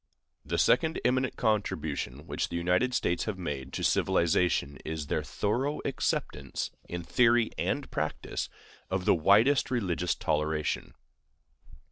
[0.43, 5.79] The second eminent contribution which the United States have made to civilization is their thorough
[5.85, 8.49] acceptance, in theory and practice,
[8.89, 10.95] of the widest religious toleration.